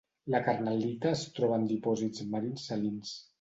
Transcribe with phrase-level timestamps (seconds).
[0.35, 3.15] La carnal·lita es troba en dipòsits marins salins.